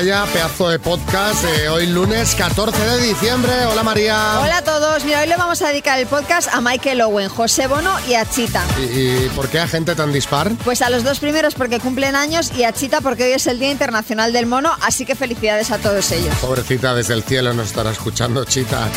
[0.00, 3.52] Vaya pedazo de podcast de hoy lunes 14 de diciembre.
[3.66, 4.40] Hola María.
[4.40, 5.04] Hola a todos.
[5.04, 8.24] Mira, hoy le vamos a dedicar el podcast a Michael Owen, José Bono y a
[8.24, 8.64] Chita.
[8.78, 10.52] ¿Y, y por qué a gente tan dispar?
[10.64, 13.58] Pues a los dos primeros porque cumplen años y a Chita porque hoy es el
[13.58, 16.34] Día Internacional del Mono, así que felicidades a todos ellos.
[16.36, 18.88] Pobrecita, desde el cielo nos estará escuchando Chita.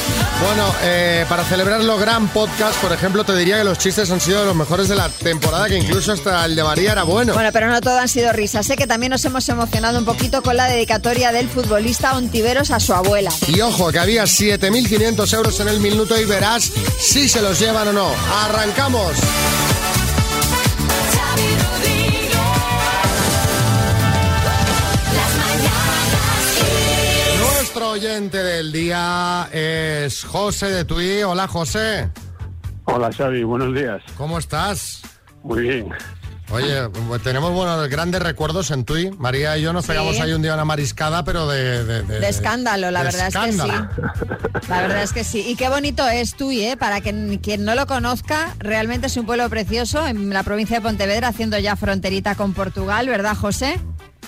[0.46, 4.46] Bueno, eh, para celebrarlo gran podcast, por ejemplo, te diría que los chistes han sido
[4.46, 7.34] los mejores de la temporada, que incluso hasta el de María era bueno.
[7.34, 8.66] Bueno, pero no todo han sido risas.
[8.66, 12.80] Sé que también nos hemos emocionado un poquito con la dedicatoria del futbolista Ontiveros a
[12.80, 13.32] su abuela.
[13.48, 16.66] Y ojo, que había 7.500 euros en el minuto y verás
[17.00, 18.12] si se los llevan o no.
[18.46, 19.12] ¡Arrancamos!
[27.40, 31.24] Nuestro oyente del día es José de Tui.
[31.24, 32.12] Hola, José.
[32.86, 34.04] Hola Xavi, buenos días.
[34.16, 35.02] ¿Cómo estás?
[35.42, 35.90] Muy bien.
[36.52, 39.10] Oye, pues tenemos buenos grandes recuerdos en Tui.
[39.18, 39.90] María y yo nos Sí.
[39.92, 41.84] pegamos ahí un día una mariscada, pero de...
[41.84, 43.74] De, De escándalo, la de verdad escándalo.
[43.74, 44.70] es que sí.
[44.70, 45.46] La verdad es que sí.
[45.48, 46.78] Y qué bonito es Tui, ¿eh?
[46.78, 51.30] Para quien no lo conozca, realmente es un pueblo precioso en la provincia de Pontevedra,
[51.30, 53.80] haciendo ya fronterita con Portugal, ¿verdad, José?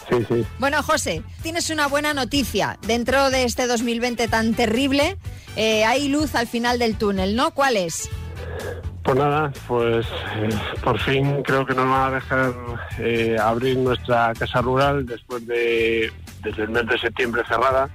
[0.09, 0.45] Sí, sí.
[0.59, 2.77] Bueno, José, tienes una buena noticia.
[2.87, 5.17] Dentro de este 2020 tan terrible,
[5.55, 7.51] eh, hay luz al final del túnel, ¿no?
[7.53, 8.09] ¿Cuál es?
[9.05, 10.49] Pues nada, pues eh,
[10.83, 12.53] por fin creo que nos van a dejar
[12.97, 17.87] eh, abrir nuestra casa rural después de desde el mes de septiembre cerrada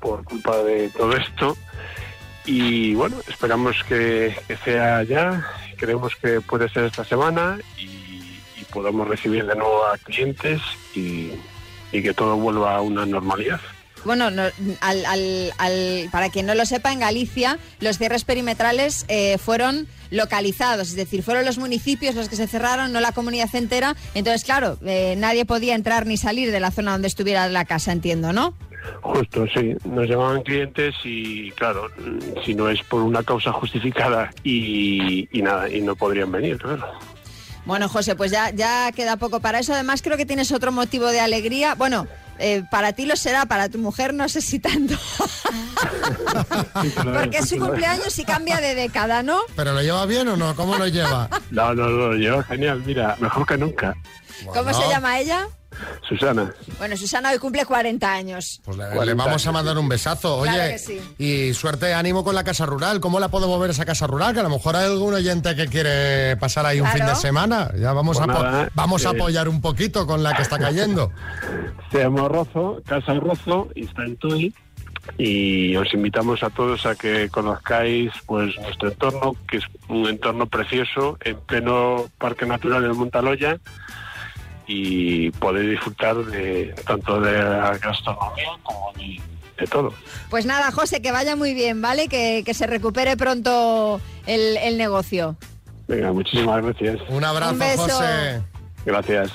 [0.00, 1.56] por culpa de todo esto.
[2.44, 4.34] Y bueno, esperamos que,
[4.64, 5.46] sea ya.
[5.76, 8.10] Creemos que puede ser esta semana y,
[8.72, 10.58] podamos recibir de nuevo a clientes
[10.94, 11.30] y
[11.92, 13.60] que todo vuelva a una normalidad.
[14.04, 14.42] Bueno, no-
[14.80, 19.86] al- al- al- para quien no lo sepa, en Galicia los cierres perimetrales eh, fueron
[20.10, 23.96] localizados, es decir, fueron los municipios los que se cerraron, no la comunidad entera.
[24.14, 27.92] Entonces, claro, eh, nadie podía entrar ni salir de la zona donde estuviera la casa,
[27.92, 28.54] entiendo, ¿no?
[29.00, 29.74] Justo, sí.
[29.84, 31.86] Nos llamaban clientes y, claro,
[32.44, 36.84] si no es por una causa justificada y, y nada, y no podrían venir, claro.
[37.64, 39.72] Bueno, José, pues ya, ya queda poco para eso.
[39.72, 41.76] Además, creo que tienes otro motivo de alegría.
[41.76, 42.08] Bueno,
[42.42, 44.94] eh, para ti lo será, para tu mujer no sé si tanto.
[46.94, 49.40] Porque es su cumpleaños y cambia de década, ¿no?
[49.56, 50.54] ¿Pero lo lleva bien o no?
[50.56, 51.28] ¿Cómo lo lleva?
[51.50, 53.94] No, no, no, lleva genial, mira, mejor que nunca.
[54.52, 55.48] ¿Cómo se llama ella?
[56.08, 58.60] Susana, Bueno, Susana hoy cumple 40 años.
[58.64, 60.36] Pues le, 40 le vamos a mandar un besazo.
[60.38, 61.00] Oye, Claro que sí.
[61.18, 63.00] y suerte, ánimo con la casa rural.
[63.00, 64.34] ¿Cómo la podemos ver esa casa rural?
[64.34, 67.70] Que a lo mejor hay algún oyente que quiere pasar ahí un fin de semana.
[67.78, 69.16] Ya vamos, Pues a, nada, vamos a eh.
[69.16, 71.10] apoyar un poquito con la que está cayendo.
[71.90, 74.54] se llama Rozo, Casa Rozo, y está en Tui.
[75.18, 80.46] Y os invitamos a todos a que conozcáis pues nuestro entorno, que es un entorno
[80.46, 83.58] precioso, en pleno Parque Natural del Montaloya,
[84.66, 89.20] y podéis disfrutar de tanto de la gastronomía como de,
[89.58, 89.92] de todo.
[90.30, 92.08] Pues nada, José, que vaya muy bien, ¿vale?
[92.08, 95.36] Que, que se recupere pronto el, el negocio.
[95.88, 97.00] Venga, muchísimas gracias.
[97.08, 97.82] Un abrazo, Un beso.
[97.82, 98.42] José.
[98.84, 99.30] Gracias.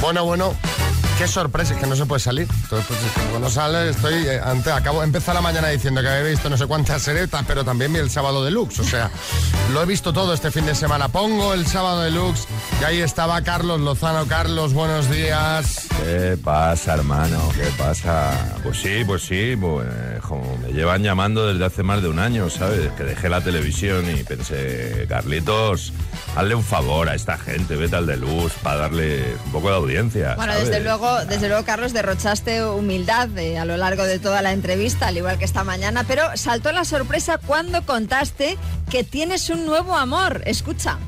[0.00, 0.54] Bueno, bueno.
[1.18, 2.46] Qué sorpresa, es que no se puede salir.
[2.64, 4.26] Entonces, pues, cuando sale, estoy.
[4.26, 7.64] eh, ante, acabo, empezar la mañana diciendo que había visto no sé cuántas seretas, pero
[7.64, 8.80] también vi el sábado deluxe.
[8.80, 9.10] O sea,
[9.72, 11.08] lo he visto todo este fin de semana.
[11.08, 12.46] Pongo el sábado deluxe
[12.80, 14.26] y ahí estaba Carlos Lozano.
[14.26, 15.86] Carlos, buenos días.
[16.04, 17.48] ¿Qué pasa, hermano?
[17.54, 18.54] ¿Qué pasa?
[18.62, 19.88] Pues sí, pues sí, pues,
[20.26, 22.90] como me llevan llamando desde hace más de un año, ¿sabes?
[22.92, 25.92] Que dejé la televisión y pensé, Carlitos,
[26.36, 29.76] hazle un favor a esta gente, vete al de luz para darle un poco de
[29.76, 30.34] audiencia.
[30.36, 30.68] Bueno, ¿sabes?
[30.68, 35.08] desde luego, desde luego, Carlos, derrochaste humildad eh, a lo largo de toda la entrevista,
[35.08, 38.58] al igual que esta mañana, pero saltó la sorpresa cuando contaste
[38.90, 40.42] que tienes un nuevo amor.
[40.46, 40.98] Escucha.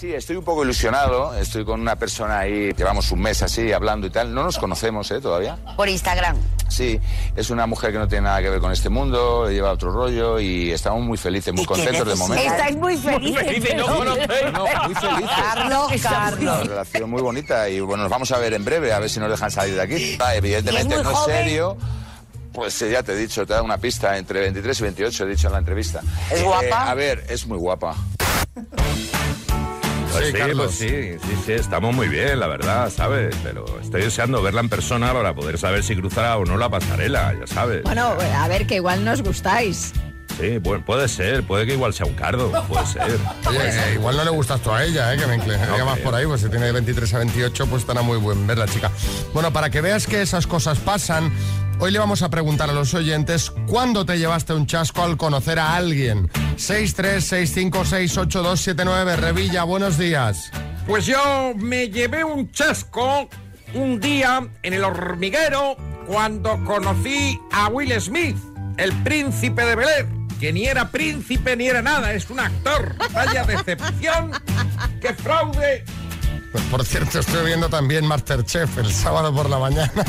[0.00, 1.34] Sí, estoy un poco ilusionado.
[1.34, 4.32] Estoy con una persona ahí, llevamos un mes así hablando y tal.
[4.32, 5.20] No nos conocemos, ¿eh?
[5.20, 5.58] Todavía.
[5.76, 6.38] Por Instagram.
[6.68, 6.98] Sí,
[7.36, 10.40] es una mujer que no tiene nada que ver con este mundo, lleva otro rollo
[10.40, 12.50] y estamos muy felices, muy ¿Y qué contentos de momento.
[12.50, 13.74] Estáis muy felices.
[13.76, 15.30] No, muy felices.
[15.36, 16.66] Carlos, Una Carlos.
[16.68, 19.28] relación muy bonita y bueno, nos vamos a ver en breve, a ver si nos
[19.30, 20.16] dejan salir de aquí.
[20.18, 21.36] Ah, evidentemente ¿Y es muy no es joven?
[21.36, 21.76] serio.
[22.54, 25.24] Pues eh, ya te he dicho, te he dado una pista, entre 23 y 28
[25.24, 26.00] he dicho en la entrevista.
[26.30, 26.90] ¿Es Eh, guapa?
[26.90, 27.94] a ver, es muy guapa.
[30.10, 30.66] Pues Sí, sí, Carlos.
[30.66, 30.88] pues sí,
[31.28, 33.34] sí, sí, estamos muy bien, la verdad, ¿sabes?
[33.42, 37.34] Pero estoy deseando verla en persona para poder saber si cruzará o no la pasarela,
[37.38, 37.82] ya sabes.
[37.84, 39.92] Bueno, a ver, que igual nos gustáis.
[40.40, 43.02] Sí, pu- puede ser, puede que igual sea un cardo, puede ser.
[43.46, 45.18] Oye, igual no le gustas tú a ella, ¿eh?
[45.18, 48.02] que me inclinaría más por ahí, pues si tiene de 23 a 28, pues estará
[48.02, 48.90] muy buen ver la chica.
[49.34, 51.30] Bueno, para que veas que esas cosas pasan,
[51.82, 55.58] Hoy le vamos a preguntar a los oyentes cuándo te llevaste un chasco al conocer
[55.58, 56.28] a alguien.
[56.56, 60.50] 636568279 Revilla, buenos días.
[60.86, 63.30] Pues yo me llevé un chasco
[63.72, 68.36] un día en el hormiguero cuando conocí a Will Smith,
[68.76, 70.06] el príncipe de Bel Air,
[70.38, 72.94] que ni era príncipe ni era nada, es un actor.
[73.14, 74.32] Vaya decepción,
[75.00, 75.82] qué fraude.
[76.52, 79.92] Pues, por cierto, estoy viendo también Masterchef el sábado por la mañana.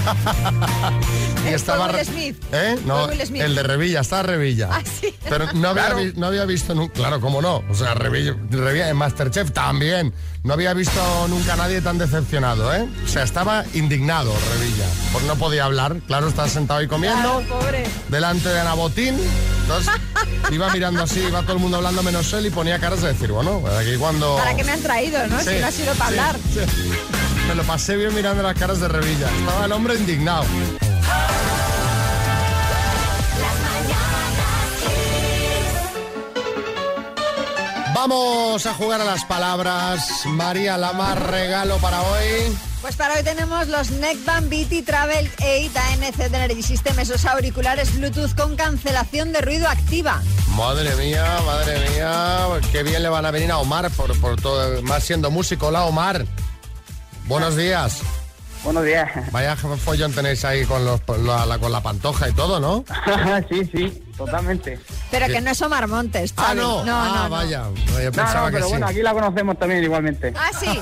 [1.43, 2.43] ¿Fue Will Smith?
[2.51, 2.77] ¿Eh?
[2.85, 3.41] No, ¿Fue Will Smith?
[3.41, 4.69] el de Revilla, está Revilla.
[4.71, 5.13] Ah, sí.
[5.29, 5.99] Pero no había, Claro.
[6.15, 7.63] no había visto nunca, claro, cómo no.
[7.69, 10.13] O sea, Revilla, Revilla en Masterchef también.
[10.43, 10.99] No había visto
[11.29, 12.87] nunca a nadie tan decepcionado, ¿eh?
[13.05, 14.85] O sea, estaba indignado Revilla.
[15.11, 15.97] Pues no podía hablar.
[16.07, 17.41] Claro, estaba sentado ahí comiendo.
[17.41, 17.83] Claro, pobre.
[18.09, 19.15] delante de Ana Botín.
[19.77, 20.01] Entonces
[20.51, 23.31] iba mirando así, iba todo el mundo hablando menos él y ponía caras de decir,
[23.31, 24.35] bueno, aquí cuando...
[24.37, 25.39] ¿Para qué me han traído, no?
[25.39, 26.35] Sí, si no ha sido para sí, hablar.
[26.53, 26.91] sí.
[27.47, 29.27] Me lo pasé bien mirando las caras de Revilla.
[29.39, 30.45] Estaba el hombre indignado.
[38.01, 40.25] Vamos a jugar a las palabras.
[40.25, 42.57] María, la más regalo para hoy.
[42.81, 47.95] Pues para hoy tenemos los Neckband BT Travel 8 ANC de Energy System, esos auriculares
[47.95, 50.19] Bluetooth con cancelación de ruido activa.
[50.55, 54.81] Madre mía, madre mía, qué bien le van a venir a Omar por, por todo,
[54.81, 55.67] más siendo músico.
[55.67, 56.25] Hola, Omar.
[57.27, 58.01] Buenos días.
[58.63, 59.09] Buenos días.
[59.31, 62.85] Vaya follón tenéis ahí con, los, la, la- con la pantoja y todo, ¿no?
[63.49, 64.79] sí, sí, totalmente.
[65.09, 65.33] Pero ¿Qué?
[65.33, 66.59] que no es Omar Montes, Ah, Xavi.
[66.61, 66.85] no.
[66.85, 67.29] no, ah, no, no.
[67.31, 67.63] vaya.
[67.87, 68.71] Yo No, pensaba no, que pero sí.
[68.71, 70.31] bueno, aquí la conocemos también igualmente.
[70.37, 70.67] Ah, sí.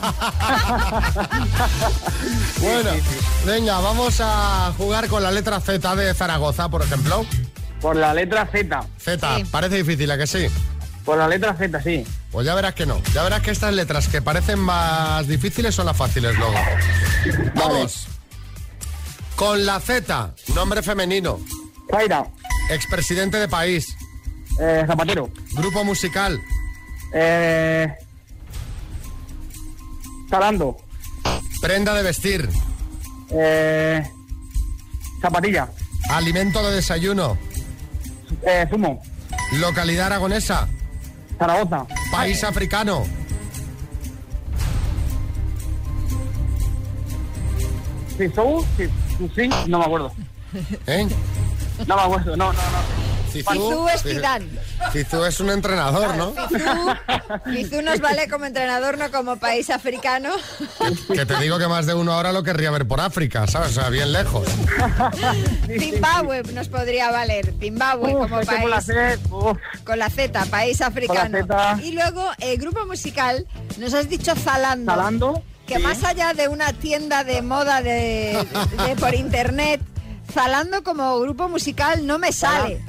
[2.62, 2.90] Bueno,
[3.46, 7.26] venga, vamos a jugar con la letra Z de Zaragoza, por ejemplo.
[7.80, 8.82] Por la letra Z.
[9.00, 9.46] Z, Sí.
[9.46, 10.48] parece difícil, ¿a que sí?
[11.10, 12.06] Por la letra Z, sí.
[12.32, 13.02] Pues ya verás que no.
[13.16, 16.54] Ya verás que estas letras que parecen más difíciles son las fáciles luego.
[17.56, 18.06] Vamos.
[19.36, 21.40] Con la Z, nombre femenino,
[21.90, 22.28] Zaira,
[22.70, 23.88] expresidente de país,
[24.60, 26.40] eh, Zapatero, grupo musical,
[27.12, 27.92] eh,
[30.30, 30.78] Talando,
[31.60, 32.48] prenda de vestir,
[33.32, 34.08] eh,
[35.20, 35.70] Zapatilla,
[36.12, 37.36] alimento de desayuno,
[38.44, 39.02] eh, Zumo,
[39.54, 40.68] localidad aragonesa,
[41.40, 43.04] Zaragoza, país africano,
[48.18, 48.90] Cizou, sí,
[49.34, 50.12] sí, no me acuerdo.
[50.88, 51.08] ¿eh?
[51.88, 53.09] No me acuerdo, no, no, no.
[53.32, 54.50] Fizú Espidán.
[54.92, 56.34] Cizú es un entrenador, ¿no?
[57.46, 60.30] Fizú nos vale como entrenador, no como país africano.
[61.14, 63.78] Que te digo que más de uno ahora lo querría ver por África, ¿sabes?
[63.78, 64.48] O sea, bien lejos.
[65.80, 67.54] Zimbabue nos podría valer.
[67.60, 69.20] Zimbabue como es la país.
[69.84, 71.38] Con la Z, país africano.
[71.84, 73.48] Y luego, el grupo musical,
[73.78, 74.92] nos has dicho Zalando.
[74.92, 75.82] Zalando, Que sí.
[75.82, 78.46] más allá de una tienda de moda de,
[78.88, 79.82] de por internet,
[80.34, 82.82] Zalando como grupo musical no me sale.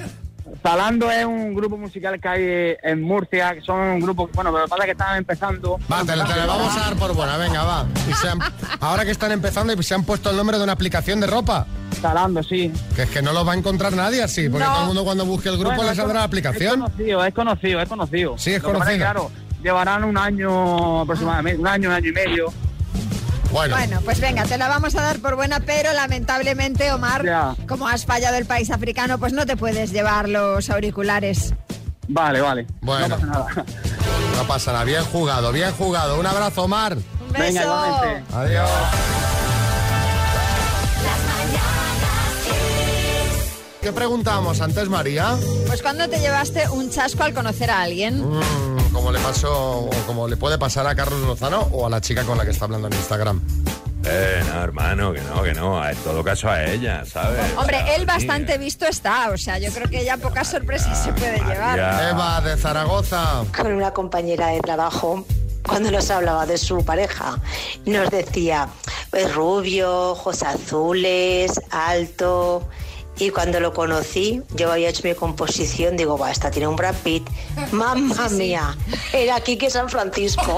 [0.61, 4.59] Zalando es un grupo musical que hay en Murcia, que son un grupo, bueno, pero
[4.59, 5.79] lo que pasa que estaban empezando.
[5.91, 7.85] Va, te, la vamos a dar por buena, venga, va.
[8.09, 8.39] Y se han-
[8.79, 11.65] ahora que están empezando y se han puesto el nombre de una aplicación de ropa.
[12.01, 12.71] Zalando, sí.
[12.95, 14.71] Que es que no lo va a encontrar nadie así, porque No.
[14.71, 16.73] todo el mundo cuando busque el grupo Bueno, le saldrá la aplicación.
[16.73, 18.37] Es conocido, es conocido, es conocido.
[18.37, 18.97] Sí, es Lo que conocido.
[18.97, 19.31] claro,
[19.63, 22.53] llevarán un año aproximadamente, un año, un año y medio.
[23.51, 27.55] Bueno, Bueno, pues venga, te la vamos a dar por buena, pero lamentablemente, Omar, Ya.
[27.67, 31.53] como has fallado el país africano, pues no te puedes llevar los auriculares.
[32.07, 32.65] Vale, vale.
[32.81, 33.17] Bueno.
[33.17, 33.65] No pasa nada.
[34.37, 34.83] no pasa nada.
[34.85, 36.19] Bien jugado, bien jugado.
[36.19, 36.95] Un abrazo, Omar.
[36.95, 37.63] Un Venga, beso.
[37.63, 38.35] igualmente.
[38.35, 38.69] Adiós.
[43.81, 45.35] ¿Qué preguntamos antes, María?
[45.67, 48.21] Pues cuando te llevaste un chasco al conocer a alguien.
[48.21, 52.01] Mm, como le pasó, o como le puede pasar a Carlos Lozano o a la
[52.01, 53.41] chica con la que está hablando en Instagram.
[54.03, 55.87] Eh, no, hermano, que no, que no.
[55.87, 57.39] En todo caso a ella, ¿sabes?
[57.55, 61.03] Hombre, O sea, él bastante visto está, o sea, yo creo que ya pocas sorpresas
[61.03, 61.77] se puede llevar.
[62.09, 63.43] Eva de Zaragoza.
[63.55, 65.23] con una compañera de trabajo
[65.67, 67.39] cuando nos hablaba de su pareja.
[67.85, 68.69] Nos decía,
[69.11, 72.67] es rubio, ojos azules, alto.
[73.21, 76.95] Y cuando lo conocí, yo había hecho mi composición, digo, va, esta tiene un Brad
[77.03, 77.29] Pitt.
[77.71, 78.75] Mamma mía,
[79.13, 80.57] era aquí que San Francisco.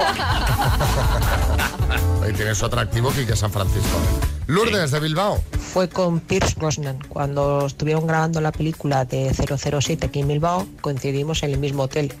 [2.22, 3.98] Ahí tienes otro activo que San Francisco.
[4.46, 5.42] Lourdes de Bilbao.
[5.58, 6.98] Fue con Pierce Brosnan.
[7.08, 12.12] Cuando estuvieron grabando la película de 007 aquí en Bilbao, coincidimos en el mismo hotel.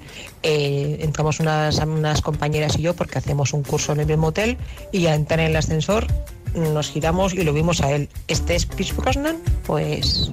[0.42, 4.56] Eh, entramos unas, unas compañeras y yo porque hacemos un curso en el mismo hotel
[4.90, 6.06] y al entrar en el ascensor
[6.54, 8.08] nos giramos y lo vimos a él.
[8.28, 9.38] ¿Este es Pierce Brosnan?
[9.66, 10.32] Pues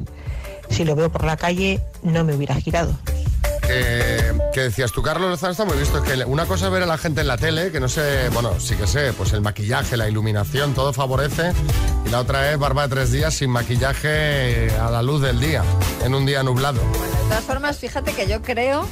[0.69, 2.97] si lo veo por la calle no me hubiera girado.
[3.67, 4.10] Que
[4.53, 5.97] que decías tú, Carlos Lozano está muy visto.
[5.97, 8.29] Es que una cosa es ver a la gente en la tele, que no sé,
[8.29, 11.53] bueno, sí que sé, pues el maquillaje, la iluminación, todo favorece.
[12.05, 15.63] Y la otra es barba de tres días sin maquillaje a la luz del día,
[16.03, 16.79] en un día nublado.
[16.81, 18.85] De todas formas, fíjate que yo creo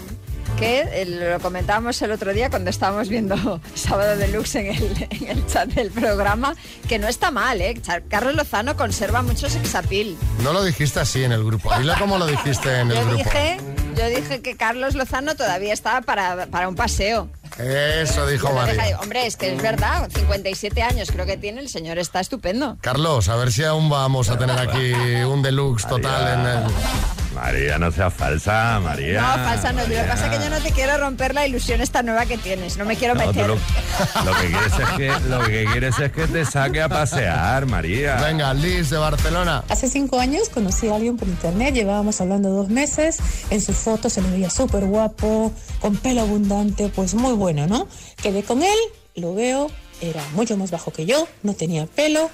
[0.57, 5.27] que eh, lo comentábamos el otro día cuando estábamos viendo Sábado Deluxe en el, en
[5.27, 6.55] el chat del programa,
[6.87, 7.79] que no está mal, ¿eh?
[8.09, 10.17] Carlos Lozano conserva mucho sexapil.
[10.43, 11.69] No lo dijiste así en el grupo.
[11.77, 13.17] Dile cómo lo dijiste en el Yo grupo.
[13.23, 13.57] dije,
[13.99, 17.29] yo dije que Carlos Lozano todavía estaba para, para un paseo.
[17.57, 18.97] Eso dijo María.
[19.01, 22.77] Hombre, es que es verdad, 57 años creo que tiene, el señor está estupendo.
[22.81, 27.18] Carlos, a ver si aún vamos a tener aquí un deluxe total en el...
[27.33, 29.21] María, no seas falsa, María.
[29.21, 29.81] No, falsa no.
[29.83, 32.37] Lo que pasa es que yo no te quiero romper la ilusión esta nueva que
[32.37, 32.77] tienes.
[32.77, 33.47] No me quiero No, meter.
[33.47, 37.65] lo, lo que quieres es que, lo que quieres es que te saque a pasear,
[37.65, 38.15] María.
[38.15, 39.63] Venga, Liz de Barcelona.
[39.69, 43.17] Hace cinco años conocí a alguien por internet, llevábamos hablando dos meses,
[43.49, 47.87] en su foto se le veía súper guapo, con pelo abundante, pues muy bueno, ¿no?
[48.21, 48.77] Quedé con él,
[49.15, 49.69] lo veo,
[50.01, 52.29] era mucho más bajo que yo, no tenía pelo.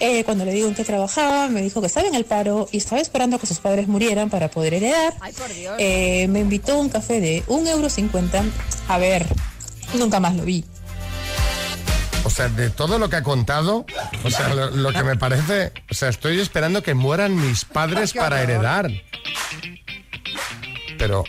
[0.00, 2.76] Eh, cuando le digo en qué trabajaba, me dijo que estaba en el paro y
[2.76, 5.14] estaba esperando que sus padres murieran para poder heredar.
[5.20, 5.74] Ay, por Dios.
[5.78, 7.88] Eh, me invitó a un café de un euro.
[7.90, 8.44] cincuenta.
[8.86, 9.26] A ver,
[9.94, 10.64] nunca más lo vi.
[12.24, 13.86] O sea, de todo lo que ha contado,
[14.22, 18.12] o sea, lo, lo que me parece, o sea, estoy esperando que mueran mis padres
[18.12, 18.90] para heredar.
[20.98, 21.24] Pero,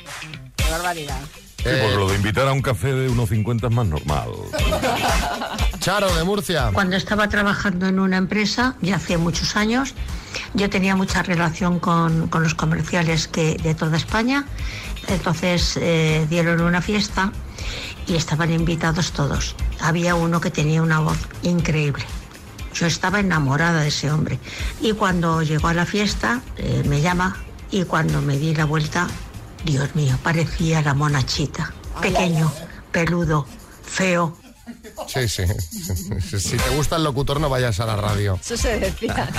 [0.57, 1.19] Qué barbaridad.
[1.57, 4.29] Sí, eh, porque lo de invitar a un café de 1,50 es más normal.
[5.89, 6.69] Charo de Murcia.
[6.71, 9.95] Cuando estaba trabajando en una empresa, ya hace muchos años,
[10.53, 14.45] yo tenía mucha relación con, con los comerciales que, de toda España.
[15.07, 17.31] Entonces eh, dieron una fiesta
[18.05, 19.55] y estaban invitados todos.
[19.79, 22.05] Había uno que tenía una voz increíble.
[22.75, 24.37] Yo estaba enamorada de ese hombre.
[24.81, 27.35] Y cuando llegó a la fiesta, eh, me llama
[27.71, 29.07] y cuando me di la vuelta,
[29.65, 31.73] Dios mío, parecía la monachita.
[31.99, 32.53] Pequeño,
[32.91, 33.47] peludo,
[33.81, 34.37] feo,
[35.07, 35.43] Sí, sí.
[36.39, 38.39] Si te gusta el locutor, no vayas a la radio.
[38.41, 39.29] Eso se decía.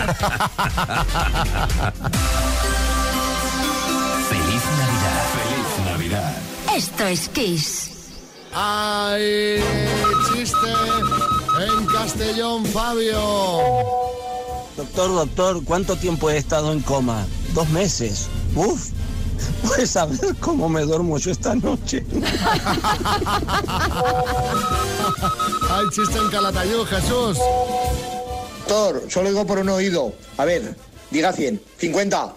[4.29, 5.27] Feliz Navidad.
[5.35, 6.37] Feliz Navidad.
[6.77, 7.91] Esto es Kiss.
[8.53, 9.63] ¡Ay!
[10.33, 10.57] Chiste
[11.61, 13.21] en Castellón, Fabio.
[14.77, 17.27] Doctor, doctor, ¿cuánto tiempo he estado en coma?
[17.55, 18.29] Dos meses.
[18.55, 18.91] Uf,
[19.67, 22.05] pues a ver cómo me duermo yo esta noche.
[25.71, 27.39] ¡Ay, chiste en Calatayud, Jesús!
[28.69, 30.13] Doctor, solo digo por un oído.
[30.37, 30.77] A ver,
[31.11, 31.61] diga 100.
[31.79, 32.35] 50.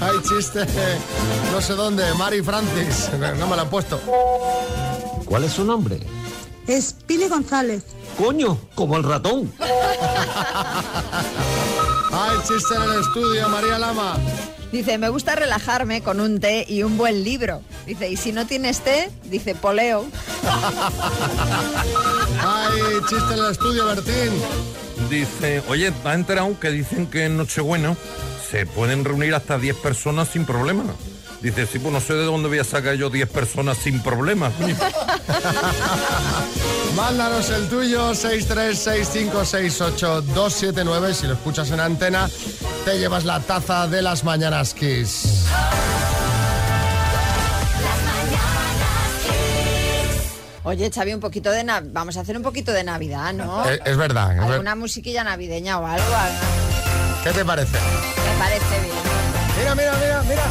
[0.00, 0.66] ¡Ay, chiste!
[1.52, 3.10] No sé dónde, Mari Francis.
[3.38, 4.00] No me lo han puesto.
[5.26, 6.00] ¿Cuál es su nombre?
[6.66, 7.84] Es Pili González.
[8.16, 9.52] Coño, como el ratón.
[12.42, 14.16] ¡Ay, chiste en el estudio, María Lama!
[14.72, 17.62] Dice, me gusta relajarme con un té y un buen libro.
[17.86, 20.06] Dice, y si no tienes té, dice, poleo.
[22.44, 24.32] ¡Ay, chiste en el estudio, Bertín!
[25.08, 27.96] Dice, oye, ¿ha enterado que dicen que en Nochebuena
[28.50, 30.84] se pueden reunir hasta 10 personas sin problema?
[31.42, 34.52] Dice, sí, pues no sé de dónde voy a sacar yo 10 personas sin problemas.
[34.54, 34.76] coño".
[36.96, 41.12] Mándanos el tuyo, 636568279.
[41.14, 42.30] Si lo escuchas en antena,
[42.84, 45.46] te llevas la taza de las mañanas Kiss.
[50.64, 53.68] Oye, Xavi, un poquito de na- vamos a hacer un poquito de Navidad, ¿no?
[53.68, 54.30] Es, es verdad.
[54.32, 56.04] es ver- Alguna musiquilla navideña o algo.
[57.24, 57.76] ¿Qué te parece?
[57.78, 58.94] Me parece bien.
[59.58, 60.44] Mira, mira, mira, mira.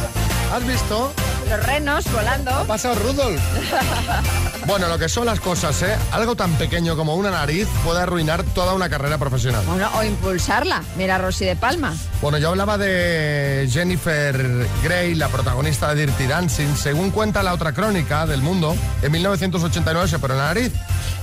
[0.52, 1.10] ¿Has visto?
[1.48, 2.50] Los renos volando.
[2.50, 3.40] Ha pasado Rudolf.
[4.64, 5.96] Bueno, lo que son las cosas, ¿eh?
[6.12, 9.64] Algo tan pequeño como una nariz puede arruinar toda una carrera profesional.
[9.66, 10.84] Bueno, o impulsarla.
[10.96, 11.92] Mira Rosy de Palma.
[12.20, 16.76] Bueno, yo hablaba de Jennifer Grey, la protagonista de Dirty Dancing.
[16.76, 20.72] Según cuenta la otra crónica del mundo, en 1989 se operó la nariz.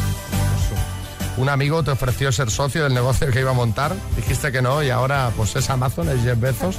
[1.38, 4.84] Un amigo te ofreció ser socio del negocio que iba a montar, dijiste que no
[4.84, 6.76] y ahora pues es Amazon, es Jeff Bezos.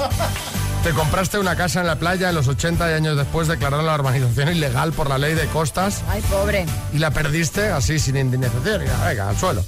[0.82, 3.94] Te compraste una casa en la playa en los 80 y años después declararon la
[3.94, 6.66] urbanización ilegal por la ley de costas Ay, pobre.
[6.92, 8.82] y la perdiste así sin indemnización.
[9.06, 9.64] Venga, al suelo.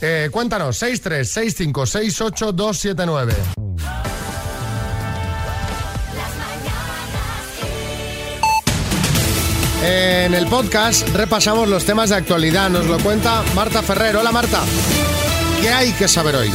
[0.00, 3.34] Eh, cuéntanos, 636568279.
[9.82, 12.70] En el podcast repasamos los temas de actualidad.
[12.70, 14.16] Nos lo cuenta Marta Ferrer.
[14.16, 14.60] Hola Marta.
[15.60, 16.50] ¿Qué hay que saber hoy?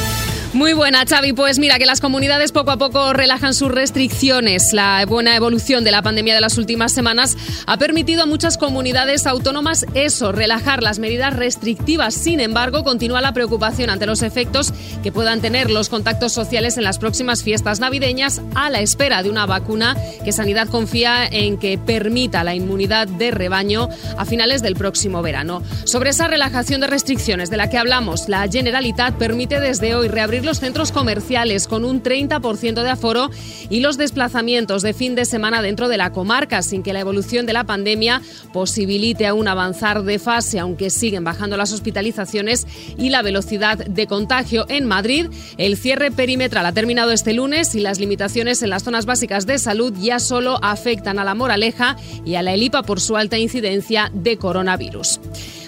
[0.51, 1.34] Muy buena, Xavi.
[1.34, 4.74] Pues mira, que las comunidades poco a poco relajan sus restricciones.
[4.74, 7.38] La buena evolución de la pandemia de las últimas semanas
[7.68, 12.15] ha permitido a muchas comunidades autónomas eso, relajar las medidas restrictivas.
[12.15, 16.84] Sin embargo, continúa la preocupación ante los efectos que puedan tener los contactos sociales en
[16.84, 21.77] las próximas fiestas navideñas a la espera de una vacuna que Sanidad confía en que
[21.77, 23.88] permita la inmunidad de rebaño
[24.18, 25.62] a finales del próximo verano.
[25.84, 30.38] Sobre esa relajación de restricciones de la que hablamos, la Generalitat permite desde hoy reabrir
[30.43, 33.29] los centros comerciales con un 30% de aforo
[33.69, 37.46] y los desplazamientos de fin de semana dentro de la comarca, sin que la evolución
[37.46, 38.22] de la pandemia
[38.53, 42.67] posibilite aún avanzar de fase, aunque siguen bajando las hospitalizaciones
[42.98, 44.65] y la velocidad de contagio.
[44.69, 45.27] En Madrid,
[45.58, 49.58] el cierre perimetral ha terminado este lunes y las limitaciones en las zonas básicas de
[49.60, 54.12] salud ya solo afectan a la Moraleja y a la Elipa por su alta incidencia
[54.13, 55.19] de coronavirus.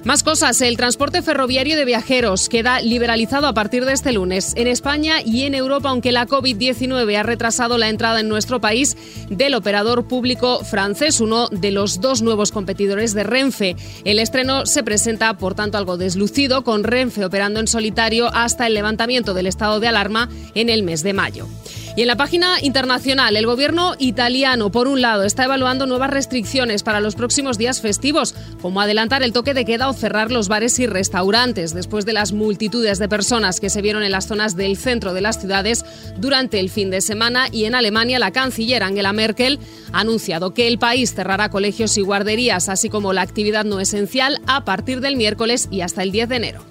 [0.04, 4.68] Más cosas, el transporte ferroviario de viajeros queda liberalizado a partir de este lunes en
[4.68, 8.96] España y en Europa, aunque la COVID-19 ha retrasado la entrada en nuestro país
[9.30, 13.76] del operador público francés, uno de los dos nuevos competidores de Renfe.
[14.06, 18.74] El estreno se presenta, por tanto, algo deslucido, con Renfe operando en solitario hasta el
[18.74, 21.48] levantamiento del estado de alarma en el mes de mayo.
[21.96, 26.84] Y en la página internacional, el gobierno italiano, por un lado, está evaluando nuevas restricciones
[26.84, 30.80] para los próximos días festivos, como adelantar el toque de queda o cerrar los bares
[30.80, 34.78] y restaurantes, después de las multitudes de personas que se vieron en las zonas del
[34.78, 35.84] centro de las ciudades
[36.18, 37.48] durante el fin de semana.
[37.52, 39.60] Y en Alemania, la canciller Angela Merkel
[39.92, 44.40] ha anunciado que el país cerrará colegios y guarderías, así como la actividad no esencial,
[44.48, 46.66] a partir del miércoles y hasta el 10 de enero.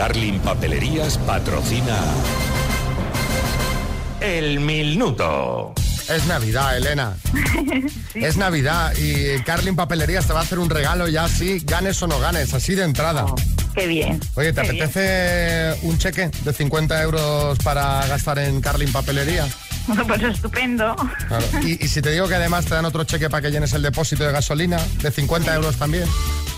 [0.00, 1.98] Carlin Papelerías patrocina
[4.18, 5.74] El Minuto.
[6.08, 7.18] Es Navidad, Elena.
[8.14, 12.06] Es Navidad y Carlin Papelerías te va a hacer un regalo ya así, ganes o
[12.06, 13.26] no ganes, así de entrada.
[13.74, 14.18] Qué bien.
[14.36, 14.84] Oye, ¿te qué bien.
[14.84, 19.46] apetece un cheque de 50 euros para gastar en Carlin Papelería?
[19.94, 20.96] Bueno, pues estupendo.
[21.28, 21.44] Claro.
[21.62, 23.82] Y, y si te digo que además te dan otro cheque para que llenes el
[23.82, 26.08] depósito de gasolina, de 50 euros también,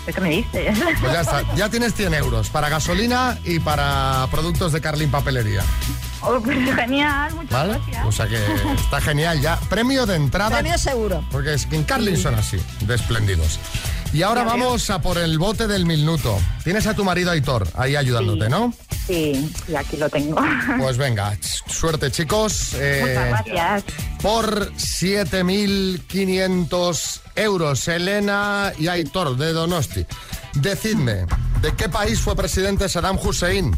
[0.05, 0.77] ¿Qué me dices?
[0.99, 1.55] pues ya está.
[1.55, 5.63] Ya tienes 100 euros para gasolina y para productos de Carlin Papelería.
[6.21, 7.73] Oh, pues genial, muchas ¿Vale?
[7.73, 8.05] gracias.
[8.05, 8.37] O sea que
[8.75, 9.57] está genial ya.
[9.69, 10.57] Premio de entrada.
[10.59, 11.23] Premio seguro.
[11.31, 13.59] Porque es que en Carlin son así, de espléndidos.
[14.13, 16.37] Y ahora vamos a por el bote del minuto.
[16.63, 18.73] Tienes a tu marido Aitor ahí ayudándote, ¿no?
[19.07, 20.41] Sí, y aquí lo tengo.
[20.79, 21.37] Pues venga,
[21.67, 22.73] suerte chicos.
[22.75, 23.83] Eh, Muchas gracias.
[24.21, 30.05] Por 7.500 euros, Elena y Aitor de Donosti.
[30.53, 31.25] Decidme,
[31.61, 33.75] ¿de qué país fue presidente Saddam Hussein?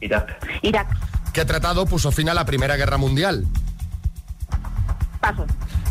[0.00, 0.34] Irak.
[0.62, 0.88] Irak.
[1.32, 3.46] ¿Qué tratado puso fin a la Primera Guerra Mundial?
[5.20, 5.46] Paso.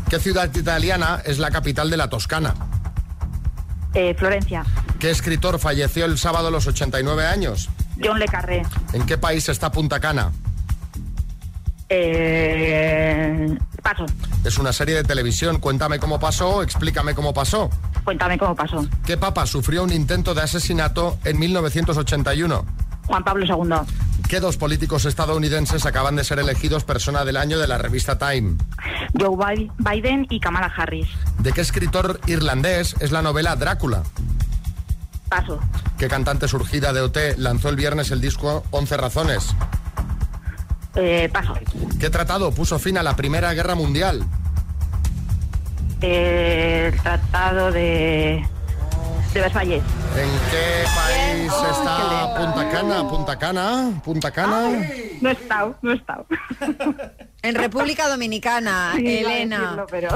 [0.09, 2.55] ¿Qué ciudad italiana es la capital de la Toscana?
[3.93, 4.65] Eh, Florencia.
[4.99, 7.69] ¿Qué escritor falleció el sábado a los 89 años?
[8.03, 8.63] John Le Carré.
[8.93, 10.31] ¿En qué país está Punta Cana?
[11.89, 14.05] Eh, paso.
[14.43, 15.59] Es una serie de televisión.
[15.59, 17.69] Cuéntame cómo pasó, explícame cómo pasó.
[18.03, 18.85] Cuéntame cómo pasó.
[19.05, 22.65] ¿Qué papa sufrió un intento de asesinato en 1981?
[23.07, 23.75] Juan Pablo II.
[24.27, 28.55] ¿Qué dos políticos estadounidenses acaban de ser elegidos persona del año de la revista Time?
[29.19, 31.07] Joe Bi- Biden y Kamala Harris.
[31.39, 34.03] ¿De qué escritor irlandés es la novela Drácula?
[35.29, 35.59] Paso.
[35.97, 39.55] ¿Qué cantante surgida de OT lanzó el viernes el disco 11 razones?
[40.95, 41.53] Eh, paso.
[41.99, 44.23] ¿Qué tratado puso fin a la Primera Guerra Mundial?
[46.01, 48.43] Eh, el tratado de,
[49.33, 49.83] de Versalles.
[50.15, 53.07] ¿En qué país está Punta Cana?
[53.09, 54.01] ¿Punta Cana?
[54.03, 54.69] ¿Punta Cana?
[55.21, 56.25] No he estado, no he estado.
[57.41, 59.59] En República Dominicana, Sí, iba a Elena.
[59.59, 60.09] decirlo, pero...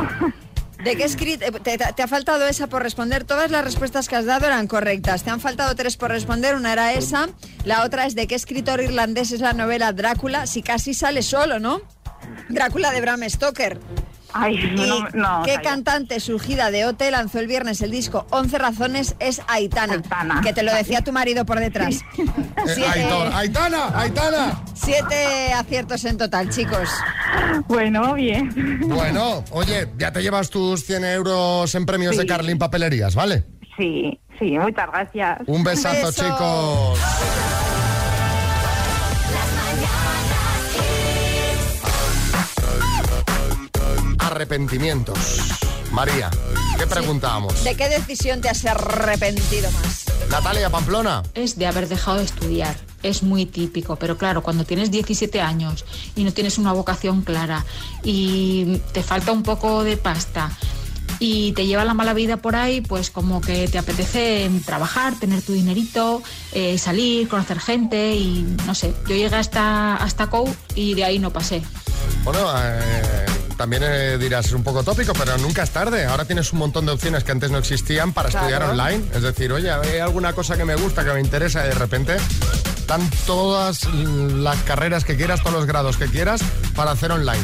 [0.83, 1.07] ¿De qué?
[1.07, 3.23] Te, te- te ha faltado esa por responder.
[3.23, 5.23] Todas las respuestas que has dado eran correctas.
[5.23, 6.55] Te han faltado tres por responder.
[6.55, 7.29] Una era esa.
[7.63, 10.45] La otra es de qué escritor irlandés es la novela Drácula.
[10.45, 11.81] Si casi sale solo, ¿no?
[12.49, 13.79] Drácula de Bram Stoker.
[14.33, 15.69] Ay, ¿Y no, no, qué calla.
[15.69, 19.15] cantante surgida de OT lanzó el viernes el disco 11 razones?
[19.19, 20.01] Es Aitana.
[20.43, 21.99] Que te lo decía tu marido por detrás.
[22.17, 24.61] Eh, Siete- Aitor, Aitana, Aitana.
[24.73, 26.89] Siete aciertos en total, chicos.
[27.67, 28.79] Bueno, bien.
[28.87, 32.27] Bueno, oye, ya te llevas tus 100 euros en premios de Sí.
[32.27, 33.43] Carlin Papelerías, ¿vale?
[33.77, 35.39] Sí, sí, muchas gracias.
[35.47, 36.23] Un besazo, beso.
[36.23, 36.99] chicos.
[44.33, 45.37] Arrepentimientos.
[45.91, 46.31] María,
[46.79, 47.63] ¿qué preguntábamos?
[47.63, 50.05] ¿De qué decisión te has arrepentido más?
[50.27, 51.21] Natalia Pamplona.
[51.35, 52.75] es de haber dejado de estudiar.
[53.03, 57.63] Es muy típico, pero claro, cuando tienes 17 años y no tienes una vocación clara
[58.03, 60.49] y te falta un poco de pasta
[61.19, 65.43] y te lleva la mala vida por ahí, pues como que te apetece trabajar, tener
[65.43, 68.95] tu dinerito, eh, salir, conocer gente y no sé.
[69.07, 71.61] Yo llegué hasta, hasta COU y de ahí no pasé.
[72.23, 73.25] Bueno, eh,
[73.63, 76.03] también eh, dirás, es un poco tópico, pero nunca es tarde.
[76.03, 78.47] Ahora tienes un montón de opciones que antes no existían para Claro.
[78.47, 79.01] estudiar online.
[79.15, 82.17] Es decir, oye, hay alguna cosa que me gusta, que me interesa, y de repente
[82.77, 86.41] están todas las carreras que quieras, todos los grados que quieras
[86.75, 87.39] para hacer online.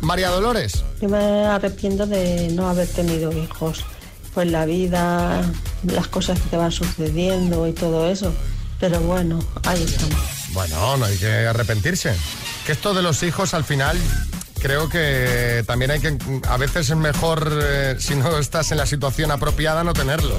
[0.00, 0.82] María Dolores.
[1.00, 3.84] Yo me arrepiento de no haber tenido hijos.
[4.34, 5.42] Pues la vida,
[5.84, 8.34] las cosas que te van sucediendo y todo eso.
[8.80, 10.18] Pero bueno, ahí estamos.
[10.54, 12.16] Bueno, no hay que arrepentirse.
[12.66, 13.96] Que esto de los hijos al final
[14.62, 16.16] creo que también hay que,
[16.48, 20.38] a veces es mejor, eh, si no estás en la situación apropiada, no tenerlos.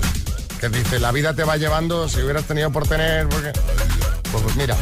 [0.60, 3.52] Que dice, la vida te va llevando, si hubieras tenido por tener, porque...
[4.32, 4.76] Pues, pues mira,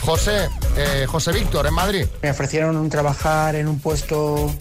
[0.00, 2.06] José, eh, José Víctor en Madrid.
[2.22, 4.52] Me ofrecieron un trabajar en un puesto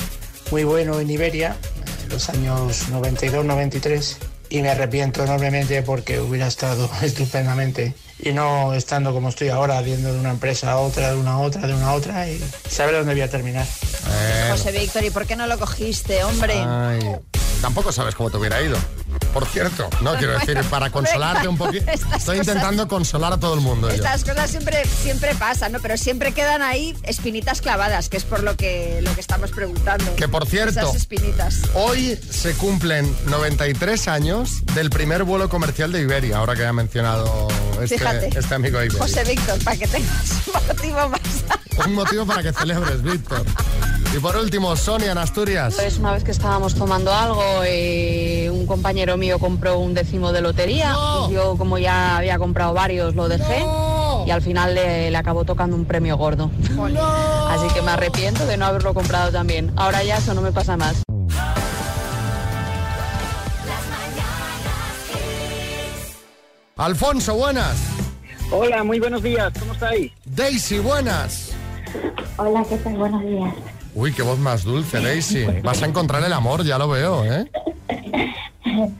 [0.52, 1.56] muy bueno en Iberia,
[2.04, 4.18] en los años 92-93,
[4.50, 7.96] y me arrepiento enormemente porque hubiera estado estupendamente.
[8.26, 11.38] Y no estando como estoy ahora, yendo de una empresa a otra, de una a
[11.38, 13.68] otra, de una a otra, y saber dónde voy a terminar.
[14.50, 16.56] José Víctor, ¿y por qué no lo cogiste, hombre?
[16.56, 17.02] Ay,
[17.66, 18.78] tampoco sabes cómo te hubiera ido.
[19.34, 21.90] Por cierto, no quiero decir, para consolarte un poquito.
[21.92, 23.88] Estoy cosas- intentando consolar a todo el mundo.
[23.90, 23.96] yo.
[23.96, 25.80] Estas cosas siempre, siempre pasan, ¿no?
[25.82, 30.16] Pero siempre quedan ahí espinitas clavadas, que es por lo que, lo que estamos preguntando.
[30.16, 31.62] Que por cierto, Esas espinitas.
[31.74, 37.48] Hoy se cumplen 93 años del primer vuelo comercial de Iberia, ahora que ha mencionado
[37.82, 38.30] este, Fíjate.
[38.38, 39.00] este amigo Iberia.
[39.00, 41.22] José Víctor, para que tengas un motivo más.
[41.88, 43.44] Un motivo para que celebres, Víctor.
[44.16, 45.76] Y por último, Sonia en Asturias.
[45.76, 50.40] Pues una vez que estábamos tomando algo, eh, un compañero mío compró un décimo de
[50.40, 50.96] lotería.
[51.30, 53.66] y Yo, como ya había comprado varios, lo dejé.
[54.26, 56.50] Y al final le, le acabó tocando un premio gordo.
[57.50, 59.74] Así que me arrepiento de no haberlo comprado también.
[59.76, 61.04] Ahora ya eso no me pasa más.
[66.78, 67.76] Alfonso, buenas.
[68.50, 70.14] Hola, muy buenos días, ¿cómo estáis?
[70.24, 71.52] Daisy, buenas.
[72.38, 72.96] Hola, ¿qué tal?
[72.96, 73.75] Buenos días.
[73.96, 75.46] Uy, qué voz más dulce, Daisy.
[75.64, 77.50] Vas a encontrar el amor, ya lo veo, ¿eh?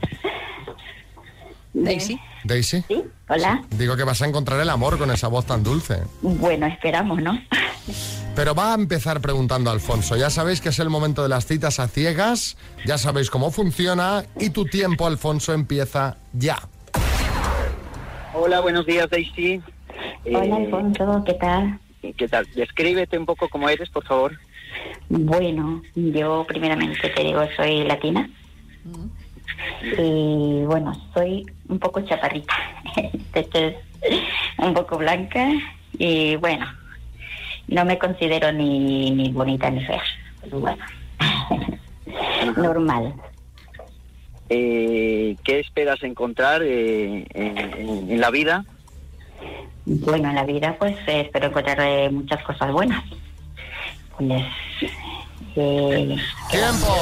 [1.74, 2.18] Daisy.
[2.44, 2.82] Daisy.
[3.28, 3.62] Hola.
[3.70, 5.98] Digo que vas a encontrar el amor con esa voz tan dulce.
[6.22, 7.38] Bueno, esperamos, ¿no?
[8.34, 10.16] Pero va a empezar preguntando a Alfonso.
[10.16, 12.56] Ya sabéis que es el momento de las citas a ciegas,
[12.86, 16.58] ya sabéis cómo funciona y tu tiempo, Alfonso, empieza ya.
[18.32, 19.60] Hola, buenos días, Daisy.
[20.24, 21.78] Hola, Eh, Alfonso, ¿qué tal?
[22.16, 22.46] ¿Qué tal?
[22.54, 24.38] Descríbete un poco cómo eres, por favor.
[25.08, 28.28] Bueno, yo primeramente te digo, soy latina.
[29.98, 32.54] Y bueno, soy un poco chaparrita.
[33.34, 33.76] Entonces,
[34.58, 35.48] un poco blanca.
[35.98, 36.66] Y bueno,
[37.68, 40.02] no me considero ni, ni bonita ni fea.
[40.42, 40.84] Pero bueno,
[42.56, 43.14] normal.
[44.48, 48.64] Eh, ¿Qué esperas encontrar eh, en, en- en la vida?
[49.84, 53.02] Bueno, en la vida pues eh, espero encontrar eh, muchas cosas buenas.
[54.18, 56.16] Eh,
[56.50, 56.96] ¡Tiempo!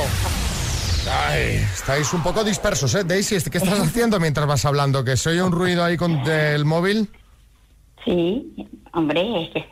[1.10, 3.04] Ay, estáis un poco dispersos, ¿eh?
[3.04, 5.04] Daisy, ¿qué estás haciendo mientras vas hablando?
[5.04, 7.10] ¿Que se oye un ruido ahí con el móvil?
[8.04, 8.54] sí,
[8.92, 9.66] hombre, es que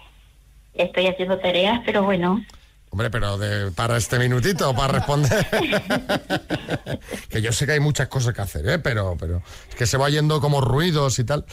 [0.75, 2.43] estoy haciendo tareas, pero bueno,
[2.91, 5.47] Hombre, pero de- para este minutito, para responder.
[7.31, 8.79] que yo sé que hay muchas cosas que hacer, ¿eh?
[8.81, 11.47] Pero, pero es que se va yendo como ruidos y tal.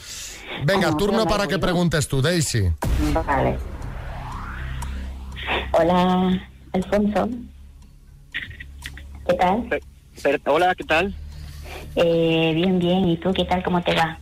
[0.65, 2.69] Venga, Ah, turno para que preguntes tú, Daisy.
[3.25, 3.57] vale.
[5.71, 7.29] Hola, Alfonso.
[9.27, 9.69] ¿Qué tal?
[10.21, 11.13] Per- hola, ¿qué tal?
[11.95, 13.07] Eh, bien, bien.
[13.09, 13.63] ¿Y tú qué tal?
[13.63, 14.17] ¿Cómo te va?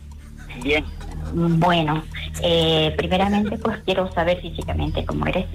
[0.62, 0.84] Bien.
[1.32, 2.04] Bueno,
[2.42, 5.46] eh, primeramente pues quiero saber físicamente cómo eres.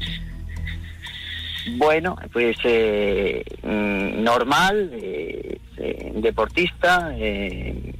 [1.78, 7.94] Bueno, pues eh, mm, normal, eh, eh, deportista, eh,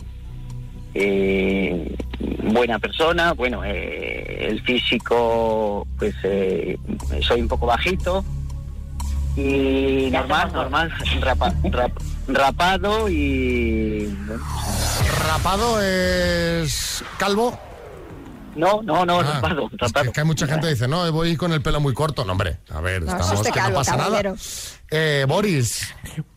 [0.94, 1.96] eh,
[2.44, 6.78] buena persona, bueno, eh, el físico, pues eh,
[7.22, 8.24] soy un poco bajito
[9.36, 14.06] y normal, normal, rapa- rap- rapado y...
[14.28, 14.44] bueno,
[15.28, 17.58] ¿Rapado es calvo?
[18.56, 21.52] No, no, no, Ah, rapado, es que hay mucha gente que dice, no, voy con
[21.54, 22.24] el pelo muy corto.
[22.24, 24.22] No, hombre, a ver, No, estamos que calvo, no pasa nada.
[24.92, 25.88] Eh, Boris.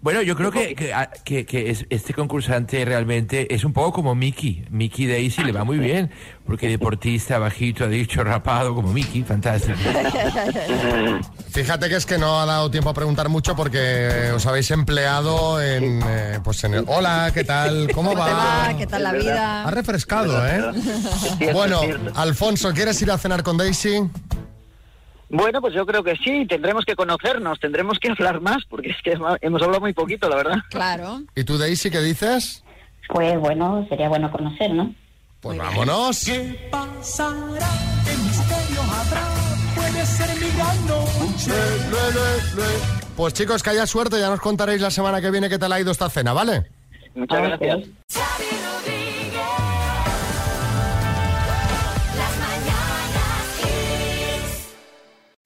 [0.00, 3.92] Bueno, yo creo que, que, a- que- que es- este concursante realmente es un poco
[3.92, 4.64] como Mickey.
[4.70, 6.10] Mickey Daisy le va muy bien,
[6.46, 9.76] porque deportista, bajito, ha dicho, rapado, como Mickey, fantástico.
[11.50, 15.60] Fíjate que es que no ha dado tiempo a preguntar mucho porque os habéis empleado
[15.60, 16.84] en, eh, pues en el...
[16.86, 17.90] Hola, ¿qué tal?
[17.92, 18.68] ¿Cómo ¿Cómo te va?
[18.68, 18.76] va?
[18.78, 19.64] ¿Qué tal la vida?
[19.64, 20.62] Ha refrescado, ¿eh?
[21.52, 21.80] Bueno,
[22.14, 24.08] Alfonso, ¿quieres ir a cenar con Daisy?
[25.28, 28.96] Bueno, pues yo creo que sí, tendremos que conocernos, tendremos que hablar más, porque es
[29.02, 30.56] que hemos hablado muy poquito, la verdad.
[30.70, 31.22] Claro.
[31.34, 32.62] ¿Y tú, Daisy, qué dices?
[33.08, 34.92] Pues bueno, sería bueno conocer, ¿no?
[35.40, 36.24] Pues vámonos.
[36.24, 37.68] ¿Qué pasará?
[38.04, 39.22] ¿Qué misterio habrá?
[39.74, 41.52] Puede ser mi gran noche.
[43.16, 45.80] Pues chicos, que haya suerte, ya nos contaréis la semana que viene qué tal ha
[45.80, 46.66] ido esta cena, ¿vale?
[47.14, 48.65] Muchas gracias.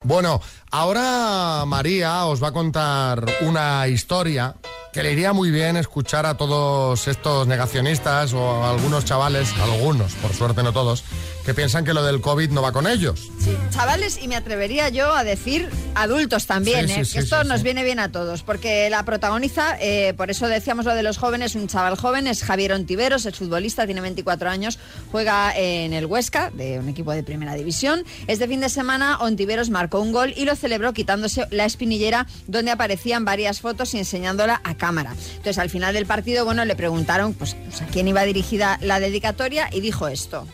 [0.03, 4.55] Bueno, ahora María os va a contar una historia
[4.91, 10.13] que le iría muy bien escuchar a todos estos negacionistas o a algunos chavales, algunos,
[10.15, 11.03] por suerte no todos,
[11.45, 13.31] que piensan que lo del COVID no va con ellos.
[13.39, 17.05] Sí, chavales, y me atrevería yo a decir adultos también, Sí, ¿eh?
[17.05, 20.85] sí, que esto nos viene bien a todos, porque la protagoniza, eh, por eso decíamos
[20.85, 24.79] lo de los jóvenes, un chaval joven, es Javier Ontiveros, es futbolista, tiene 24 años,
[25.11, 28.03] juega en el Huesca, de un equipo de primera división.
[28.27, 32.71] Este fin de semana Ontiveros marcó un gol y lo celebró quitándose la espinillera donde
[32.71, 35.13] aparecían varias fotos y enseñándola a cámara.
[35.29, 38.99] Entonces, al final del partido, bueno, le preguntaron pues, pues, a quién iba dirigida la
[38.99, 40.47] dedicatoria y dijo esto.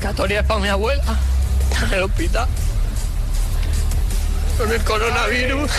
[0.00, 1.04] Dedicatoria es para mi abuela,
[1.70, 2.48] está en el hospital.
[4.56, 5.70] Con el coronavirus.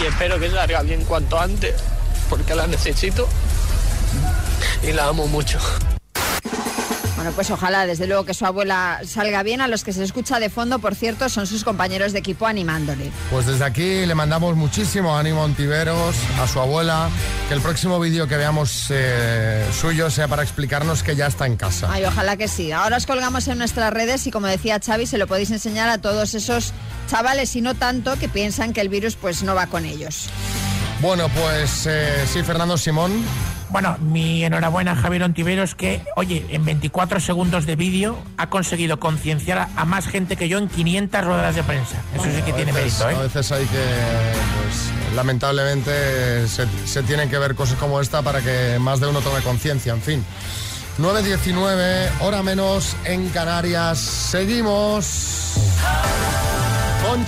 [0.00, 1.74] Y espero que salga bien cuanto antes,
[2.30, 3.28] porque la necesito
[4.82, 5.58] y la amo mucho.
[7.22, 9.60] Bueno, pues ojalá, desde luego, que su abuela salga bien.
[9.60, 13.12] A los que se escucha de fondo, por cierto, son sus compañeros de equipo animándole.
[13.30, 17.08] Pues desde aquí le mandamos muchísimo ánimo a Ontiveros, a su abuela,
[17.46, 21.56] que el próximo vídeo que veamos eh, suyo sea para explicarnos que ya está en
[21.56, 21.86] casa.
[21.92, 22.72] Ay, ojalá que sí.
[22.72, 25.98] Ahora os colgamos en nuestras redes y, como decía Xavi, se lo podéis enseñar a
[25.98, 26.72] todos esos
[27.08, 30.28] chavales y no tanto que piensan que el virus pues no va con ellos.
[31.00, 33.24] Bueno, pues eh, sí, Fernando Simón.
[33.72, 39.00] Bueno, mi enhorabuena a Javier Ontiveros que, oye, en 24 segundos de vídeo ha conseguido
[39.00, 41.96] concienciar a, a más gente que yo en 500 ruedas de prensa.
[42.14, 43.26] Eso sí que A tiene veces- mérito, A ¿eh?
[43.26, 43.84] veces hay que,
[44.62, 49.20] pues, lamentablemente, se, se tienen que ver cosas como esta para que más de uno
[49.22, 50.24] tome conciencia, en fin.
[50.98, 53.98] 9.19, hora menos en Canarias.
[53.98, 55.54] Seguimos.
[57.08, 57.24] Con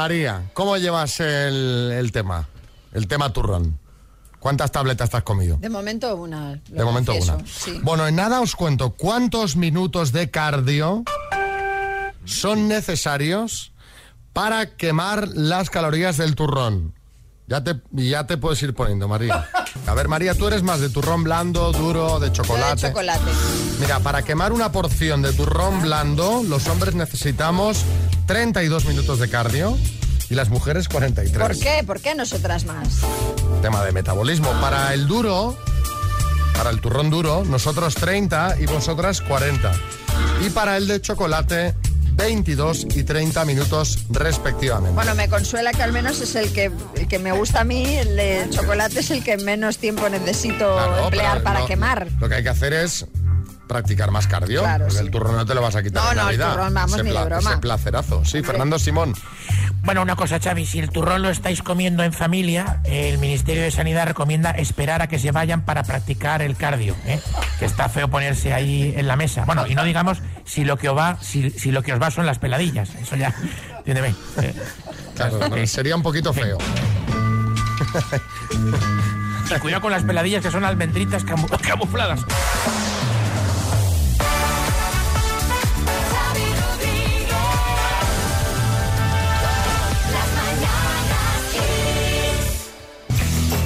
[0.00, 2.48] María, ¿cómo llevas el, el tema?
[2.94, 3.78] El tema turrón.
[4.38, 5.58] ¿Cuántas tabletas te has comido?
[5.58, 6.58] De momento una.
[6.68, 7.46] De momento confieso, una.
[7.46, 7.78] sí.
[7.82, 11.04] Bueno, en nada os cuento cuántos minutos de cardio
[12.24, 13.74] son necesarios
[14.32, 16.94] para quemar las calorías del turrón.
[17.46, 19.48] Ya te, ya te puedes ir poniendo, María.
[19.86, 22.88] A ver, María, tú eres más de turrón blando, duro, de Yo de chocolate.
[22.88, 23.30] chocolate.
[23.80, 27.84] Mira, para quemar una porción de turrón blando, los hombres necesitamos
[28.30, 29.76] 32 minutos de cardio
[30.28, 31.48] y las mujeres 43.
[31.48, 31.82] ¿Por qué?
[31.84, 33.00] ¿Por qué nosotras más?
[33.60, 34.52] Tema de metabolismo.
[34.60, 35.58] Para el duro,
[36.56, 39.72] para el turrón duro, nosotros 30 y vosotras 40.
[40.46, 41.74] Y para el de chocolate,
[42.12, 44.94] 22 y 30 minutos respectivamente.
[44.94, 47.82] Bueno, me consuela que al menos es el que, el que me gusta a mí,
[47.96, 52.06] el de chocolate es el que menos tiempo necesito Claro, emplear para no- quemar.
[52.20, 53.06] Lo que hay que hacer es
[53.70, 54.60] practicar más cardio.
[54.60, 55.04] Claro, porque sí.
[55.06, 56.52] el turrón no te lo vas a quitar No, en no, el Navidad.
[56.52, 57.50] turrón, vamos, ese, ni de broma.
[57.50, 58.24] ese placerazo.
[58.24, 59.14] Sí, Fernando Simón.
[59.82, 63.70] Bueno, una cosa, Xavi, si el turrón lo estáis comiendo en familia, el Ministerio de
[63.70, 67.18] Sanidad recomienda esperar a que se vayan para practicar el cardio, ¿eh?
[67.58, 69.44] que está feo ponerse ahí en la mesa.
[69.46, 72.10] Bueno, y no digamos si lo que os va, si, si lo que os va
[72.10, 72.90] son las peladillas.
[73.00, 73.34] Eso ya,
[73.78, 74.14] entiéndeme.
[74.42, 74.54] Eh,
[75.16, 76.56] Claro, no, sería un poquito feo.
[79.54, 82.20] Y cuidado con las peladillas que son almendritas camu- camufladas.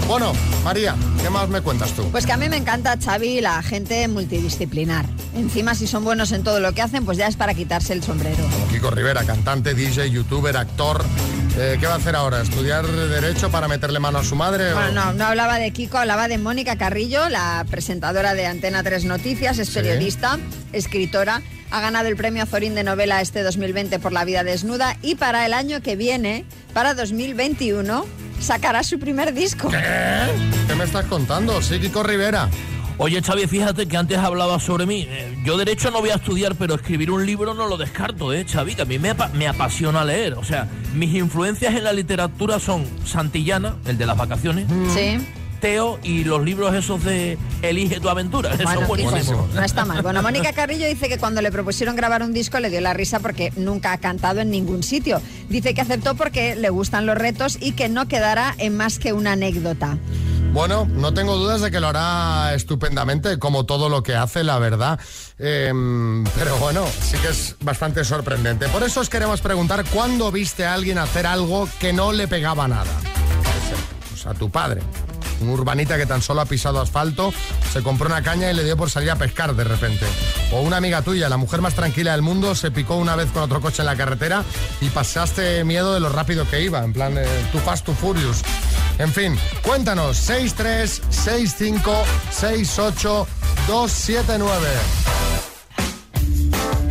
[0.07, 2.05] Bueno, María, ¿qué más me cuentas tú?
[2.11, 5.07] Pues que a mí me encanta, Xavi, la gente multidisciplinar.
[5.35, 8.03] Encima, si son buenos en todo lo que hacen, pues ya es para quitarse el
[8.03, 8.45] sombrero.
[8.51, 11.03] Como Kiko Rivera, cantante, DJ, youtuber, actor.
[11.57, 12.43] Eh, ¿Qué va a hacer ahora?
[12.43, 14.73] ¿Estudiar Derecho para meterle mano a su madre?
[14.75, 19.05] o- no, no hablaba de Kiko, hablaba de Mónica Carrillo, la presentadora de Antena 3
[19.07, 19.75] Noticias, es Sí.
[19.75, 20.39] periodista,
[20.73, 21.41] escritora,
[21.71, 25.47] ha ganado el premio Azorín de novela este 2020 por La vida desnuda y para
[25.47, 28.05] el año que viene, para 2021,
[28.41, 29.71] sacará su primer disco.
[29.71, 31.61] ¿Qué me estás contando?
[31.63, 32.49] Sí, Kiko Rivera.
[32.97, 35.07] Oye, Xavi, fíjate que antes hablabas sobre mí.
[35.09, 38.47] Eh, Yo derecho no voy a estudiar, pero escribir un libro no lo descarto, ¿eh,
[38.49, 38.77] Xavi?
[38.77, 40.35] Que a mí me, me apasiona leer.
[40.35, 44.67] O sea, mis influencias en la literatura son Santillana, el de las vacaciones.
[44.95, 45.19] Sí.
[45.65, 48.51] Teo y los libros esos de Elige tu aventura.
[48.65, 49.51] Bueno, buenísimos.
[49.55, 50.03] No está mal.
[50.03, 53.21] Bueno, Mónica Carrillo dice que cuando le propusieron grabar un disco le dio la risa
[53.21, 55.23] porque nunca ha cantado en ningún sitio.
[55.49, 59.15] Dice que aceptó porque le gustan los retos y que no quedará en más que
[59.15, 59.97] una anécdota.
[60.53, 64.59] Bueno, no tengo dudas de que lo hará estupendamente, como todo lo que hace, la
[64.59, 65.01] verdad.
[65.39, 65.73] Eh,
[66.39, 68.69] pero bueno, sí que es bastante sorprendente.
[68.69, 72.69] Por eso os queremos preguntar, ¿cuándo viste a alguien hacer algo que no le pegaba
[72.69, 72.93] nada?
[74.11, 74.83] Pues a tu padre.
[75.41, 77.33] Un urbanita que tan solo ha pisado asfalto,
[77.73, 80.07] se compró una caña y le dio por salir a pescar de repente.
[80.53, 83.43] O una amiga tuya, la mujer más tranquila del mundo, se picó una vez con
[83.43, 84.45] otro coche en la carretera
[84.81, 88.43] y pasaste miedo de lo rápido que iba, en plan, eh, too fast, too furious.
[88.99, 93.27] En fin, cuéntanos, 63 65 68
[93.67, 94.69] 279.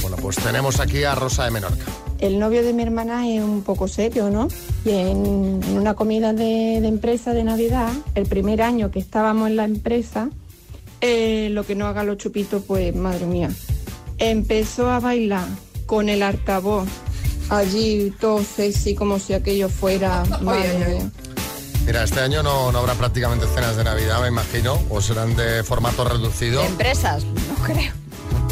[0.01, 2.02] Bueno, pues tenemos aquí a Rosa de Menorca.
[2.23, 4.47] El novio de mi hermana es un poco serio, ¿no?
[4.85, 9.49] Y en, en una comida de, de empresa de Navidad, el primer año que estábamos
[9.49, 10.29] en la empresa,
[11.01, 13.49] eh, lo que no haga los chupitos, pues madre mía,
[14.19, 15.45] empezó a bailar
[15.85, 16.87] con el altavoz
[17.49, 20.23] allí todo sexy como si aquello fuera...
[20.41, 21.11] madre mía.
[21.85, 25.61] Mira, este año no, no habrá prácticamente cenas de Navidad, me imagino, o serán de
[25.61, 27.25] formato reducido, ¿De empresas?
[27.25, 28.02] No creo.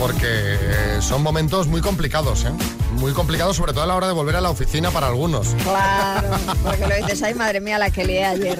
[0.01, 2.51] Porque eh, son momentos muy complicados, ¿eh?
[2.93, 5.49] Muy complicados, sobre todo a la hora de volver a la oficina para algunos.
[5.61, 6.27] Claro,
[6.63, 8.57] porque lo dices, ay madre mía, la que lié ayer.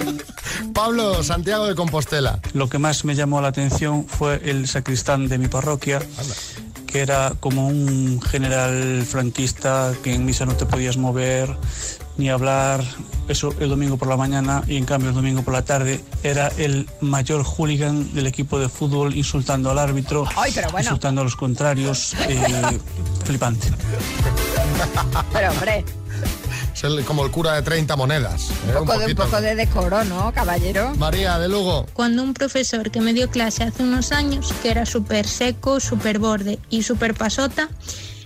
[0.71, 2.39] Pablo Santiago de Compostela.
[2.53, 5.99] Lo que más me llamó la atención fue el sacristán de mi parroquia,
[6.85, 11.57] que era como un general franquista que en misa no te podías mover
[12.21, 12.83] ni hablar,
[13.27, 16.49] eso el domingo por la mañana y en cambio el domingo por la tarde era
[16.57, 20.85] el mayor hooligan del equipo de fútbol insultando al árbitro, Ay, pero bueno.
[20.85, 22.79] insultando a los contrarios, eh,
[23.25, 23.67] flipante.
[25.33, 25.83] Pero hombre,
[26.73, 28.49] Es el- como el cura de 30 monedas.
[28.67, 28.77] ¿eh?
[28.79, 30.93] un poco, de, un poco de decoro, ¿no, caballero?
[30.95, 31.85] María de Lugo.
[31.93, 36.19] Cuando un profesor que me dio clase hace unos años, que era súper seco, súper
[36.19, 37.69] borde y súper pasota,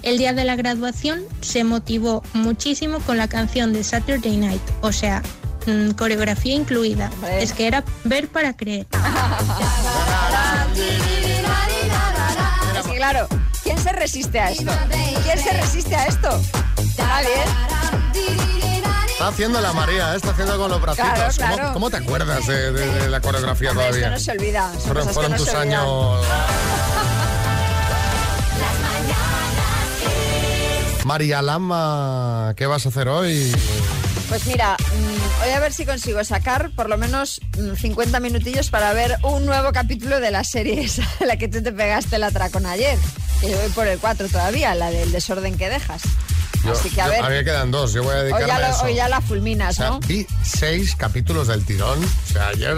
[0.05, 4.91] el día de la graduación se motivó muchísimo con la canción de Saturday Night, o
[4.93, 5.21] sea,
[5.65, 7.11] mm, coreografía incluida.
[7.39, 8.87] Es que era ver para creer.
[12.95, 13.27] Claro,
[13.63, 14.71] ¿quién se resiste a esto?
[15.23, 16.41] ¿Quién se resiste a esto?
[16.97, 17.29] Nadie.
[19.11, 20.17] Está haciendo la María, ¿eh?
[20.17, 21.07] está haciendo con los bracitos.
[21.13, 21.73] Claro, ¿Cómo- claro.
[21.73, 24.09] ¿Cómo, te acuerdas de, de- de la coreografía Hombre, esto todavía?
[24.17, 24.71] no se olvida.
[24.79, 25.79] Fueron, no tus se olvidan.
[25.79, 26.25] años.
[31.05, 33.55] María Lama, ¿qué vas a hacer hoy?
[34.27, 38.71] Pues mira, mm, voy a ver si consigo sacar por lo menos mm, 50 minutillos
[38.71, 42.23] para ver un nuevo capítulo de la serie esa, la que tú te pegaste el
[42.23, 42.97] atracón ayer.
[43.39, 46.01] Que yo voy por el 4 todavía, la del desorden que dejas.
[46.63, 47.21] Yo- Así que a yo- ver.
[47.23, 48.83] mí me quedan dos, yo voy a Hoy dedicarme ya, a eso.
[48.85, 49.99] hoy ya la O fulminas, sea, ¿no?
[49.99, 52.03] vi seis capítulos del tirón.
[52.03, 52.75] O sea, ayer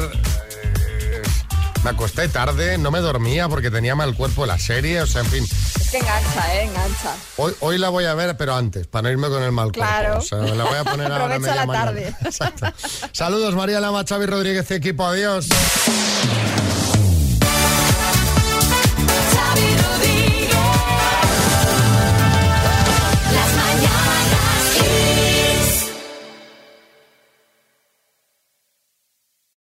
[1.87, 5.01] me acosté tarde, no me dormía porque tenía mal cuerpo la serie.
[5.01, 6.63] O sea, en fin, Es que engancha, ¿eh?
[6.63, 7.15] Engancha.
[7.37, 9.79] hoy, hoy la voy a ver, pero antes, para no irme con el mal cuerpo.
[9.89, 10.17] Claro.
[10.17, 11.85] O sea, la voy a poner ahora a Aprovecha media la mañana.
[11.85, 12.15] tarde.
[12.25, 12.65] Exacto.
[13.13, 15.05] Saludos, María Lama, Xavi Rodríguez equipo.
[15.05, 15.47] Adiós.